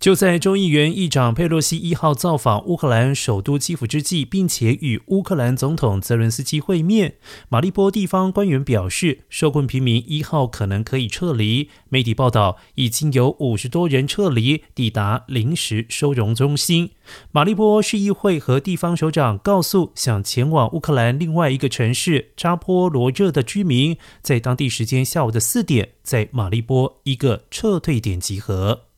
[0.00, 7.16] 就在众议员议长佩洛西一号造访乌克兰首都基辅之际并且与乌克兰总统泽伦斯基会面
[7.50, 16.92] 马利波地方官员表示受困平民一号可能可以撤离媒体报道已经有五十多人撤离抵达临时收容中心。
[17.30, 28.89] 马利波市议会和地方首长告诉想前往乌克兰另外一个城市扎波罗热的居民在当地时间下午的四点在马利波一个撤退点集合。